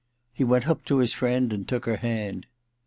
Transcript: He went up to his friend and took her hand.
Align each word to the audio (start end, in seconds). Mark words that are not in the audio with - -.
He 0.33 0.43
went 0.43 0.67
up 0.67 0.83
to 0.85 0.97
his 0.97 1.13
friend 1.13 1.53
and 1.53 1.67
took 1.67 1.85
her 1.85 1.97
hand. 1.97 2.47